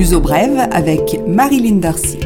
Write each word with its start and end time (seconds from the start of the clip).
L'Uso 0.00 0.18
Brève 0.18 0.66
avec 0.72 1.20
Marilyn 1.26 1.76
Darcy. 1.76 2.18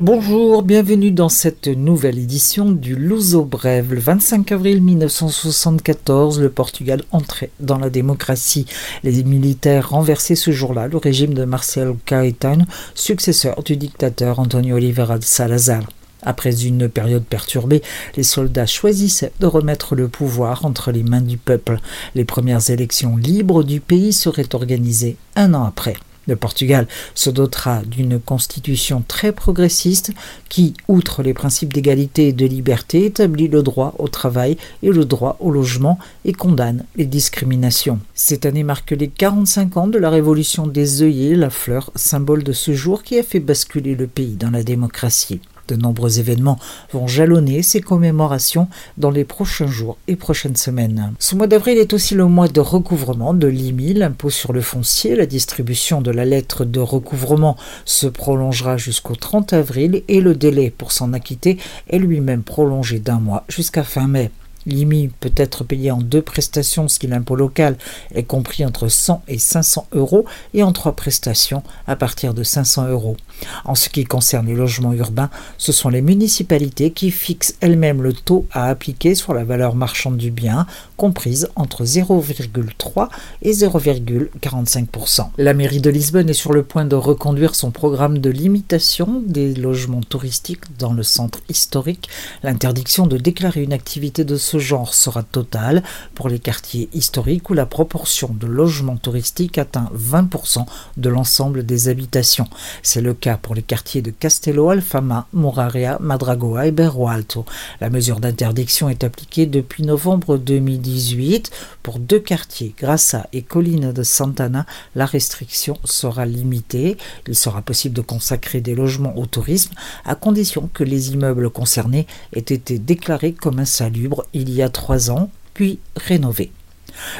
Bonjour, 0.00 0.62
bienvenue 0.62 1.10
dans 1.10 1.28
cette 1.28 1.66
nouvelle 1.66 2.18
édition 2.18 2.70
du 2.70 2.96
Luso 2.96 3.44
Brève. 3.44 3.92
Le 3.92 4.00
25 4.00 4.50
avril 4.50 4.80
1974, 4.80 6.40
le 6.40 6.48
Portugal 6.48 7.02
entrait 7.10 7.50
dans 7.60 7.76
la 7.76 7.90
démocratie. 7.90 8.64
Les 9.04 9.22
militaires 9.24 9.90
renversaient 9.90 10.36
ce 10.36 10.52
jour-là 10.52 10.88
le 10.88 10.96
régime 10.96 11.34
de 11.34 11.44
Marcel 11.44 11.96
Caetano, 12.06 12.64
successeur 12.94 13.62
du 13.62 13.76
dictateur 13.76 14.38
Antonio 14.38 14.76
Oliveira 14.76 15.18
de 15.18 15.24
Salazar. 15.24 15.82
Après 16.22 16.64
une 16.64 16.88
période 16.88 17.24
perturbée, 17.24 17.82
les 18.16 18.22
soldats 18.22 18.64
choisissaient 18.64 19.32
de 19.38 19.46
remettre 19.46 19.96
le 19.96 20.08
pouvoir 20.08 20.64
entre 20.64 20.90
les 20.90 21.02
mains 21.02 21.20
du 21.20 21.36
peuple. 21.36 21.78
Les 22.14 22.24
premières 22.24 22.70
élections 22.70 23.18
libres 23.18 23.64
du 23.64 23.80
pays 23.80 24.14
seraient 24.14 24.54
organisées 24.54 25.18
un 25.36 25.52
an 25.52 25.64
après. 25.64 25.96
Le 26.26 26.36
Portugal 26.36 26.86
se 27.14 27.30
dotera 27.30 27.82
d'une 27.82 28.20
constitution 28.20 29.02
très 29.06 29.32
progressiste 29.32 30.12
qui, 30.48 30.74
outre 30.88 31.22
les 31.22 31.34
principes 31.34 31.72
d'égalité 31.72 32.28
et 32.28 32.32
de 32.32 32.46
liberté, 32.46 33.06
établit 33.06 33.48
le 33.48 33.62
droit 33.62 33.94
au 33.98 34.08
travail 34.08 34.56
et 34.82 34.90
le 34.90 35.04
droit 35.04 35.36
au 35.40 35.50
logement 35.50 35.98
et 36.24 36.32
condamne 36.32 36.84
les 36.96 37.06
discriminations. 37.06 37.98
Cette 38.14 38.46
année 38.46 38.62
marque 38.62 38.92
les 38.92 39.08
45 39.08 39.76
ans 39.76 39.88
de 39.88 39.98
la 39.98 40.10
révolution 40.10 40.66
des 40.66 41.02
œillets, 41.02 41.34
la 41.34 41.50
fleur, 41.50 41.90
symbole 41.96 42.44
de 42.44 42.52
ce 42.52 42.72
jour 42.72 43.02
qui 43.02 43.18
a 43.18 43.22
fait 43.22 43.40
basculer 43.40 43.94
le 43.94 44.06
pays 44.06 44.36
dans 44.36 44.50
la 44.50 44.62
démocratie. 44.62 45.40
De 45.68 45.76
nombreux 45.76 46.18
événements 46.18 46.58
vont 46.92 47.06
jalonner 47.06 47.62
ces 47.62 47.80
commémorations 47.80 48.68
dans 48.98 49.10
les 49.10 49.24
prochains 49.24 49.68
jours 49.68 49.96
et 50.08 50.16
prochaines 50.16 50.56
semaines. 50.56 51.12
Ce 51.18 51.34
mois 51.34 51.46
d'avril 51.46 51.78
est 51.78 51.92
aussi 51.92 52.14
le 52.14 52.26
mois 52.26 52.48
de 52.48 52.60
recouvrement 52.60 53.34
de 53.34 53.46
l'IMI, 53.46 53.94
l'impôt 53.94 54.30
sur 54.30 54.52
le 54.52 54.60
foncier. 54.60 55.16
La 55.16 55.26
distribution 55.26 56.00
de 56.00 56.10
la 56.10 56.24
lettre 56.24 56.64
de 56.64 56.80
recouvrement 56.80 57.56
se 57.84 58.06
prolongera 58.06 58.76
jusqu'au 58.76 59.14
30 59.14 59.52
avril 59.52 60.02
et 60.08 60.20
le 60.20 60.34
délai 60.34 60.70
pour 60.70 60.92
s'en 60.92 61.12
acquitter 61.12 61.58
est 61.88 61.98
lui-même 61.98 62.42
prolongé 62.42 62.98
d'un 62.98 63.20
mois 63.20 63.44
jusqu'à 63.48 63.84
fin 63.84 64.06
mai. 64.06 64.30
L'IMI 64.66 65.08
peut 65.20 65.32
être 65.36 65.64
payé 65.64 65.90
en 65.90 65.98
deux 65.98 66.22
prestations 66.22 66.88
si 66.88 67.06
l'impôt 67.06 67.36
local 67.36 67.76
est 68.14 68.22
compris 68.22 68.64
entre 68.64 68.88
100 68.88 69.22
et 69.28 69.38
500 69.38 69.86
euros 69.92 70.24
et 70.54 70.62
en 70.62 70.72
trois 70.72 70.92
prestations 70.92 71.62
à 71.86 71.96
partir 71.96 72.34
de 72.34 72.42
500 72.42 72.88
euros. 72.88 73.16
En 73.64 73.74
ce 73.74 73.88
qui 73.88 74.04
concerne 74.04 74.46
les 74.46 74.54
logements 74.54 74.92
urbains, 74.92 75.30
ce 75.58 75.72
sont 75.72 75.88
les 75.88 76.02
municipalités 76.02 76.90
qui 76.90 77.10
fixent 77.10 77.56
elles-mêmes 77.60 78.02
le 78.02 78.12
taux 78.12 78.46
à 78.52 78.68
appliquer 78.68 79.14
sur 79.14 79.34
la 79.34 79.44
valeur 79.44 79.74
marchande 79.74 80.16
du 80.16 80.30
bien, 80.30 80.66
comprise 80.96 81.48
entre 81.56 81.84
0,3 81.84 83.08
et 83.42 83.52
0,45%. 83.52 85.28
La 85.38 85.54
mairie 85.54 85.80
de 85.80 85.90
Lisbonne 85.90 86.30
est 86.30 86.34
sur 86.34 86.52
le 86.52 86.62
point 86.62 86.84
de 86.84 86.96
reconduire 86.96 87.54
son 87.54 87.70
programme 87.70 88.18
de 88.18 88.30
limitation 88.30 89.22
des 89.26 89.54
logements 89.54 90.00
touristiques 90.00 90.78
dans 90.78 90.92
le 90.92 91.02
centre 91.02 91.40
historique. 91.48 92.08
L'interdiction 92.42 93.06
de 93.06 93.18
déclarer 93.18 93.62
une 93.62 93.72
activité 93.72 94.24
de 94.24 94.36
ce 94.52 94.58
genre 94.58 94.92
sera 94.92 95.22
totale 95.22 95.82
pour 96.14 96.28
les 96.28 96.38
quartiers 96.38 96.90
historiques 96.92 97.48
où 97.48 97.54
la 97.54 97.64
proportion 97.64 98.36
de 98.38 98.46
logements 98.46 98.98
touristiques 98.98 99.56
atteint 99.56 99.90
20% 99.96 100.66
de 100.98 101.08
l'ensemble 101.08 101.64
des 101.64 101.88
habitations. 101.88 102.46
C'est 102.82 103.00
le 103.00 103.14
cas 103.14 103.38
pour 103.38 103.54
les 103.54 103.62
quartiers 103.62 104.02
de 104.02 104.10
Castello, 104.10 104.68
Alfama, 104.68 105.26
Moraria, 105.32 105.96
Madragoa 106.00 106.66
et 106.66 106.70
Berro 106.70 107.08
Alto. 107.08 107.46
La 107.80 107.88
mesure 107.88 108.20
d'interdiction 108.20 108.90
est 108.90 109.04
appliquée 109.04 109.46
depuis 109.46 109.84
novembre 109.84 110.36
2018 110.36 111.50
pour 111.82 111.98
deux 111.98 112.20
quartiers, 112.20 112.74
Grassa 112.76 113.28
et 113.32 113.40
Colline 113.40 113.92
de 113.92 114.02
Santana. 114.02 114.66
La 114.94 115.06
restriction 115.06 115.78
sera 115.84 116.26
limitée. 116.26 116.98
Il 117.26 117.36
sera 117.36 117.62
possible 117.62 117.94
de 117.94 118.02
consacrer 118.02 118.60
des 118.60 118.74
logements 118.74 119.16
au 119.16 119.24
tourisme 119.24 119.72
à 120.04 120.14
condition 120.14 120.68
que 120.74 120.84
les 120.84 121.12
immeubles 121.12 121.48
concernés 121.48 122.06
aient 122.34 122.40
été 122.40 122.78
déclarés 122.78 123.32
comme 123.32 123.58
insalubres 123.58 124.26
il 124.42 124.50
y 124.50 124.62
a 124.62 124.68
trois 124.68 125.10
ans, 125.10 125.30
puis 125.54 125.78
rénovés. 125.96 126.52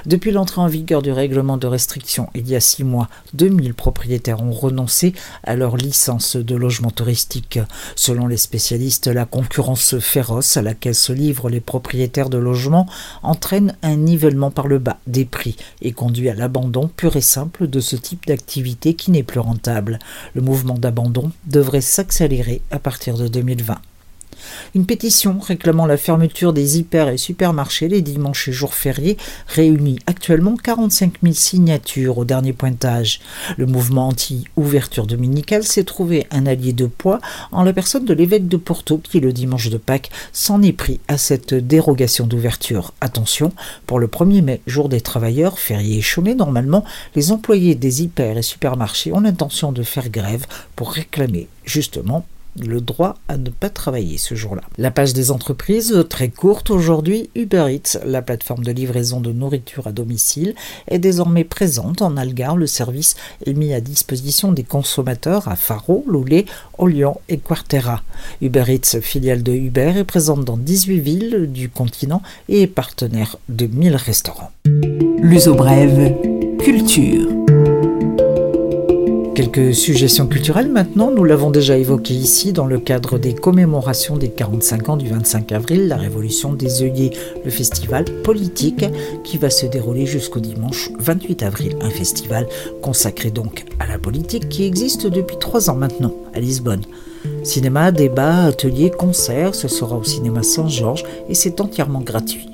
Depuis 0.07 0.33
l'entrée 0.33 0.61
en 0.61 0.67
vigueur 0.67 1.03
du 1.03 1.13
règlement 1.13 1.57
de 1.57 1.67
restriction 1.67 2.29
il 2.35 2.49
y 2.49 2.57
a 2.57 2.61
six 2.61 2.85
mois, 2.85 3.09
2000 3.35 3.75
propriétaires 3.75 4.43
ont 4.43 4.53
renoncé 4.53 5.15
à 5.45 5.57
leur 5.57 5.77
licence 5.77 6.37
de 6.37 6.55
logement 6.55 6.91
touristique. 6.91 7.59
Selon 7.97 8.27
les 8.27 8.37
spécialistes, 8.37 9.07
la 9.07 9.25
concurrence 9.25 9.99
féroce 9.99 10.57
à 10.57 10.63
laquelle 10.63 10.95
se 10.95 11.13
livrent 11.13 11.49
les 11.49 11.61
propriétaires 11.61 12.29
de 12.29 12.39
logements 12.39 12.87
entraîne 13.23 13.77
un 13.83 13.97
nivellement 13.97 14.51
par 14.51 14.69
le 14.69 14.79
bas 14.79 14.99
des 15.07 15.25
prix 15.25 15.57
et 15.81 15.93
conduit 15.93 16.29
à 16.29 16.35
l'abandon 16.35 16.89
pur 16.89 17.17
et 17.17 17.21
simple 17.23 17.67
de 17.67 17.81
ce 17.81 17.97
type 17.97 18.27
d'activité 18.27 18.95
qui 18.95 19.11
n'est 19.11 19.23
plus 19.23 19.41
rentable. 19.41 19.99
Le 20.35 20.43
mouvement 20.43 20.79
d'abandon 20.79 21.31
devrait 21.47 21.81
s'accélérer 21.81 22.63
à 22.71 22.79
partir 22.79 23.17
de 23.17 23.29
2020. 23.29 23.79
Une 24.75 24.87
pétition 24.87 25.39
réclamant 25.39 25.87
la 25.87 25.97
fermeture 25.97 26.53
des 26.53 26.79
hyper 26.79 27.09
et 27.09 27.17
supermarchés 27.17 27.89
les 27.89 28.03
dimanches 28.03 28.49
et 28.49 28.53
jours 28.53 28.75
fériés 28.75 29.17
réunit 29.47 29.99
actuellement 30.07 30.57
45 30.57 31.15
000 31.23 31.35
signatures 31.35 32.19
au 32.19 32.25
dernier 32.25 32.53
pointage. 32.53 33.21
Le 33.57 33.67
mouvement 33.67 34.09
anti-ouverture 34.09 35.07
dominicale 35.07 35.65
s'est 35.65 35.85
trouvé 35.85 36.27
un 36.31 36.47
allié 36.47 36.73
de 36.73 36.87
poids 36.87 37.21
en 37.51 37.63
la 37.63 37.73
personne 37.73 38.05
de 38.05 38.15
l'évêque 38.15 38.49
de 38.49 38.57
Porto 38.57 38.99
qui, 38.99 39.21
le 39.21 39.33
dimanche 39.33 39.71
de 39.71 39.79
Pâques, 39.79 40.11
s'en 40.33 40.63
est 40.63 40.73
pris 40.73 41.01
à 41.09 41.19
cette 41.19 41.55
dérogation 41.55 42.27
d'ouverture. 42.27 42.93
Attention, 43.01 43.53
pour 43.87 43.99
le 43.99 44.07
1er 44.07 44.43
mai, 44.43 44.61
jour 44.67 44.89
des 44.89 45.01
travailleurs, 45.01 45.59
fériés 45.59 45.99
et 45.99 46.03
chômés, 46.03 46.35
normalement, 46.35 46.85
les 47.15 47.33
employés 47.33 47.75
des 47.75 48.03
hyper 48.03 48.39
et 48.39 48.43
supermarchés 48.43 49.13
ont 49.13 49.21
l'intention 49.21 49.73
de 49.73 49.83
faire 49.83 50.09
grève 50.09 50.47
pour 50.77 50.93
réclamer 50.93 51.49
justement 51.65 52.25
le 52.61 52.81
droit 52.81 53.17
à 53.29 53.37
ne 53.37 53.51
pas 53.51 53.71
travailler 53.71 54.19
ce 54.19 54.35
jour-là. 54.35 54.63
La 54.79 54.91
page 54.91 55.13
des 55.13 55.31
entreprises, 55.31 56.05
très 56.09 56.29
courte 56.29 56.71
aujourd'hui, 56.71 57.31
Uber 57.35 57.67
Eats, 57.71 57.99
la 58.05 58.23
plateforme 58.23 58.65
de 58.65 58.73
livraison 58.73 59.21
de 59.21 59.33
nourriture 59.33 59.87
à 59.87 59.93
domicile, 59.93 60.55
est 60.89 60.99
désormais 60.99 61.45
présente 61.45 62.03
en 62.03 62.17
Algarve. 62.17 62.59
Le 62.59 62.67
service 62.67 63.17
est 63.47 63.55
mis 63.55 63.73
à 63.73 63.81
disposition 63.81 64.53
des 64.53 64.65
consommateurs 64.65 65.49
à 65.49 65.57
Faro, 65.57 66.05
Loulé, 66.07 66.47
Olian 66.79 67.21
et 67.29 67.39
Quartera. 67.39 68.03
Uber 68.41 68.65
Eats, 68.69 69.01
filiale 69.01 69.43
de 69.43 69.53
Uber, 69.53 69.95
est 69.97 70.05
présente 70.05 70.45
dans 70.45 70.57
18 70.57 71.01
villes 71.01 71.53
du 71.53 71.69
continent 71.69 72.23
et 72.49 72.63
est 72.63 72.67
partenaire 72.67 73.37
de 73.49 73.67
1000 73.67 73.97
restaurants. 73.97 74.51
L'uso 75.19 75.55
brève, 75.55 76.15
culture. 76.59 77.42
Quelques 79.35 79.75
suggestions 79.75 80.27
culturelles 80.27 80.71
maintenant, 80.71 81.11
nous 81.11 81.25
l'avons 81.25 81.51
déjà 81.51 81.79
évoqué 81.79 82.13
ici 82.13 82.53
dans 82.53 82.67
le 82.67 82.79
cadre 82.79 83.19
des 83.19 83.33
commémorations 83.33 84.19
des 84.19 84.29
45 84.29 84.91
ans 84.91 84.97
du 84.99 85.09
25 85.09 85.53
avril, 85.53 85.89
la 85.89 85.97
Révolution 85.97 86.53
des 86.53 86.83
œillets, 86.83 87.13
le 87.43 87.51
festival 87.51 88.05
politique 88.23 88.85
qui 89.25 89.39
va 89.39 89.49
se 89.49 89.65
dérouler 89.65 90.05
jusqu'au 90.05 90.41
dimanche 90.41 90.91
28 90.99 91.45
avril. 91.45 91.77
Un 91.81 91.89
festival 91.89 92.47
consacré 92.83 93.31
donc 93.31 93.65
à 93.81 93.87
la 93.87 93.99
politique 93.99 94.51
qui 94.51 94.65
existe 94.65 95.07
depuis 95.07 95.39
trois 95.39 95.71
ans 95.71 95.77
maintenant 95.77 96.13
à 96.35 96.41
Lisbonne. 96.41 96.83
Cinéma, 97.43 97.91
débat, 97.91 98.45
ateliers, 98.45 98.91
concerts, 98.91 99.55
ce 99.55 99.67
sera 99.67 99.97
au 99.97 100.05
cinéma 100.05 100.43
Saint-Georges 100.43 101.05
et 101.31 101.35
c'est 101.35 101.63
entièrement 101.63 102.01
gratuit. 102.01 102.52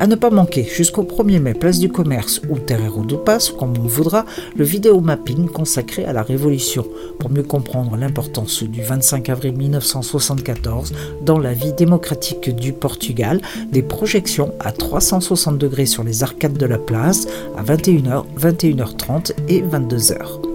À 0.00 0.06
ne 0.06 0.16
pas 0.16 0.30
manquer, 0.30 0.64
jusqu'au 0.64 1.04
1er 1.04 1.38
mai, 1.38 1.54
place 1.54 1.78
du 1.78 1.88
commerce 1.88 2.40
ou 2.48 2.58
Terreiro 2.58 3.02
do 3.02 3.16
Passo, 3.16 3.54
comme 3.54 3.74
on 3.78 3.86
voudra, 3.86 4.24
le 4.56 4.64
vidéo 4.64 5.00
mapping 5.00 5.48
consacré 5.48 6.04
à 6.04 6.12
la 6.12 6.22
Révolution, 6.22 6.84
pour 7.18 7.30
mieux 7.30 7.44
comprendre 7.44 7.96
l'importance 7.96 8.64
du 8.64 8.82
25 8.82 9.28
avril 9.28 9.56
1974 9.56 10.92
dans 11.24 11.38
la 11.38 11.52
vie 11.52 11.72
démocratique 11.72 12.54
du 12.54 12.72
Portugal, 12.72 13.40
des 13.70 13.82
projections 13.82 14.52
à 14.58 14.72
360 14.72 15.58
degrés 15.58 15.86
sur 15.86 16.02
les 16.02 16.22
arcades 16.22 16.58
de 16.58 16.66
la 16.66 16.78
place 16.78 17.26
à 17.56 17.62
21h, 17.62 18.24
21h30 18.38 19.32
et 19.48 19.62
22h. 19.62 20.53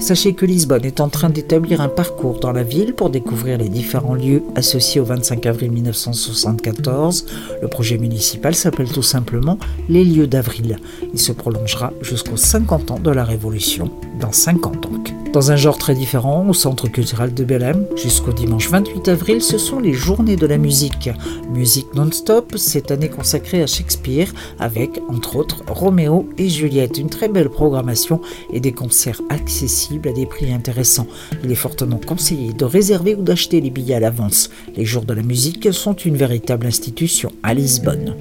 Sachez 0.00 0.32
que 0.32 0.46
Lisbonne 0.46 0.84
est 0.84 1.00
en 1.00 1.08
train 1.08 1.28
d'établir 1.28 1.80
un 1.80 1.88
parcours 1.88 2.38
dans 2.38 2.52
la 2.52 2.62
ville 2.62 2.94
pour 2.94 3.10
découvrir 3.10 3.58
les 3.58 3.68
différents 3.68 4.14
lieux 4.14 4.42
associés 4.54 5.00
au 5.00 5.04
25 5.04 5.44
avril 5.46 5.72
1974. 5.72 7.26
Le 7.60 7.68
projet 7.68 7.98
municipal 7.98 8.54
s'appelle 8.54 8.90
tout 8.90 9.02
simplement 9.02 9.58
Les 9.88 10.04
lieux 10.04 10.28
d'avril. 10.28 10.78
Il 11.12 11.18
se 11.18 11.32
prolongera 11.32 11.92
jusqu'aux 12.00 12.36
50 12.36 12.92
ans 12.92 13.00
de 13.00 13.10
la 13.10 13.24
Révolution, 13.24 13.90
dans 14.20 14.32
5 14.32 14.66
ans 14.66 14.72
donc. 14.80 15.12
Dans 15.32 15.52
un 15.52 15.56
genre 15.56 15.76
très 15.76 15.94
différent, 15.94 16.48
au 16.48 16.54
Centre 16.54 16.88
culturel 16.88 17.34
de 17.34 17.44
Belém, 17.44 17.86
jusqu'au 17.96 18.32
dimanche 18.32 18.70
28 18.70 19.08
avril, 19.08 19.42
ce 19.42 19.58
sont 19.58 19.78
les 19.78 19.92
journées 19.92 20.36
de 20.36 20.46
la 20.46 20.56
musique. 20.56 21.10
Musique 21.52 21.94
non-stop, 21.94 22.56
cette 22.56 22.90
année 22.90 23.10
consacrée 23.10 23.62
à 23.62 23.66
Shakespeare, 23.66 24.32
avec, 24.58 25.02
entre 25.08 25.36
autres, 25.36 25.62
Roméo 25.68 26.26
et 26.38 26.48
Juliette. 26.48 26.96
Une 26.96 27.10
très 27.10 27.28
belle 27.28 27.50
programmation 27.50 28.22
et 28.52 28.60
des 28.60 28.72
concerts 28.72 29.20
accessibles 29.28 29.87
à 29.96 30.12
des 30.12 30.26
prix 30.26 30.52
intéressants. 30.52 31.06
Il 31.42 31.50
est 31.50 31.54
fortement 31.54 31.98
conseillé 32.04 32.52
de 32.52 32.64
réserver 32.64 33.14
ou 33.14 33.22
d'acheter 33.22 33.60
les 33.60 33.70
billets 33.70 33.94
à 33.94 34.00
l'avance. 34.00 34.50
Les 34.76 34.84
jours 34.84 35.04
de 35.04 35.14
la 35.14 35.22
musique 35.22 35.72
sont 35.72 35.94
une 35.94 36.16
véritable 36.16 36.66
institution 36.66 37.32
à 37.42 37.54
Lisbonne. 37.54 38.14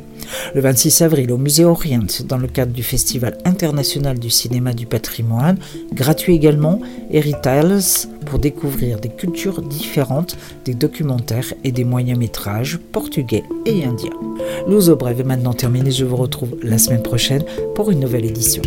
Le 0.56 0.62
26 0.62 1.02
avril 1.02 1.32
au 1.32 1.38
Musée 1.38 1.66
Orient, 1.66 2.08
dans 2.26 2.38
le 2.38 2.48
cadre 2.48 2.74
du 2.74 2.84
Festival 2.84 3.38
international 3.46 4.20
du 4.20 4.30
cinéma 4.30 4.74
du 4.74 4.86
patrimoine, 4.86 5.58
gratuit 5.94 6.36
également, 6.36 6.82
Heritage 7.12 8.08
pour 8.26 8.40
découvrir 8.40 9.00
des 9.00 9.10
cultures 9.10 9.62
différentes, 9.62 10.38
des 10.66 10.74
documentaires 10.74 11.54
et 11.64 11.72
des 11.72 11.86
moyens 11.86 12.20
métrages 12.20 12.78
portugais 12.92 13.44
et 13.66 13.86
indiens. 13.86 14.12
L'Ouzo 14.68 14.96
Brève 14.96 15.22
est 15.22 15.24
maintenant 15.24 15.54
terminé, 15.54 15.92
je 15.92 16.06
vous 16.06 16.18
retrouve 16.18 16.58
la 16.62 16.78
semaine 16.78 17.04
prochaine 17.04 17.44
pour 17.76 17.92
une 17.92 18.02
nouvelle 18.02 18.26
édition. 18.26 18.62